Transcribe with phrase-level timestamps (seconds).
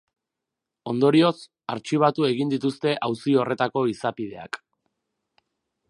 [0.93, 1.33] Ondorioz,
[1.73, 4.63] artxibatu egin dituzte auzi horretako izapideak.